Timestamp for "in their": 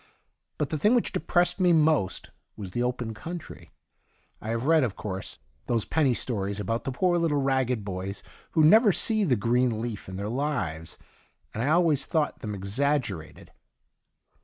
10.09-10.27